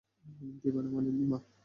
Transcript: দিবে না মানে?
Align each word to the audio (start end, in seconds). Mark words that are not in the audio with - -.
দিবে 0.61 0.79
না 0.83 0.89
মানে? 0.91 1.09